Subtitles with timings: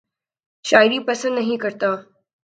[0.65, 1.89] شاعری پسند نہیں کرتا